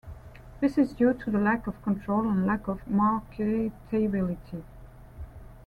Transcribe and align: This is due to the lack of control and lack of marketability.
This 0.61 0.79
is 0.79 0.93
due 0.93 1.13
to 1.13 1.29
the 1.29 1.37
lack 1.37 1.67
of 1.67 1.79
control 1.83 2.27
and 2.27 2.47
lack 2.47 2.67
of 2.67 2.79
marketability. 2.87 4.63